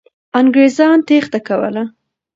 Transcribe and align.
انګریزان 0.39 0.97
تېښته 1.07 1.39
کوله. 1.47 1.83